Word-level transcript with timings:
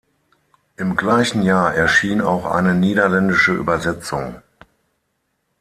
Im 0.77 0.95
gleichen 0.95 1.43
Jahr 1.43 1.75
erschien 1.75 2.21
auch 2.21 2.45
eine 2.47 2.73
niederländische 2.73 3.53
Übersetzung. 3.53 4.33